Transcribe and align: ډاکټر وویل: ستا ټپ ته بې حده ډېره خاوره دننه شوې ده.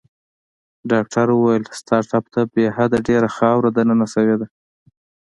ډاکټر 0.91 1.27
وویل: 1.31 1.63
ستا 1.79 1.97
ټپ 2.09 2.25
ته 2.33 2.41
بې 2.53 2.65
حده 2.75 2.97
ډېره 3.07 3.29
خاوره 3.35 3.69
دننه 3.77 4.05
شوې 4.13 4.35
ده. 4.41 4.47